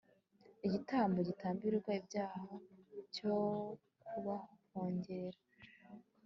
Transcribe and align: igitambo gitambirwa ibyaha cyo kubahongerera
igitambo 0.65 1.17
gitambirwa 1.27 1.91
ibyaha 1.99 2.43
cyo 3.15 3.35
kubahongerera 4.07 5.39